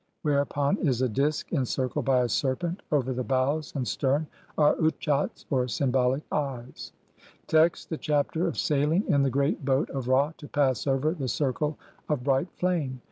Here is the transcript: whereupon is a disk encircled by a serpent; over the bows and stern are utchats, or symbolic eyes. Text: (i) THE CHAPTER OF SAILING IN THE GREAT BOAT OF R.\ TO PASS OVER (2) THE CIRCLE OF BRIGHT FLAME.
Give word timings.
whereupon 0.23 0.77
is 0.77 1.03
a 1.03 1.09
disk 1.09 1.53
encircled 1.53 2.03
by 2.05 2.21
a 2.21 2.27
serpent; 2.27 2.81
over 2.91 3.13
the 3.13 3.23
bows 3.23 3.71
and 3.75 3.87
stern 3.87 4.25
are 4.57 4.75
utchats, 4.77 5.45
or 5.51 5.67
symbolic 5.67 6.23
eyes. 6.31 6.91
Text: 7.45 7.87
(i) 7.89 7.89
THE 7.91 7.97
CHAPTER 7.99 8.47
OF 8.47 8.57
SAILING 8.57 9.03
IN 9.07 9.21
THE 9.21 9.29
GREAT 9.29 9.63
BOAT 9.63 9.91
OF 9.91 10.09
R.\ 10.09 10.33
TO 10.39 10.47
PASS 10.47 10.87
OVER 10.87 11.13
(2) 11.13 11.19
THE 11.19 11.27
CIRCLE 11.27 11.77
OF 12.09 12.23
BRIGHT 12.23 12.47
FLAME. 12.55 12.99